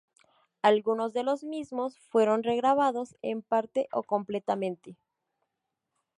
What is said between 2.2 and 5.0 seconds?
regrabados en parte o completamente.